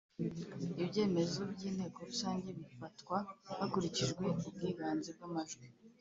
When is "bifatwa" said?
2.57-3.17